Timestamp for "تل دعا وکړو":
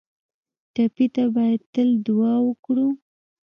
1.73-2.87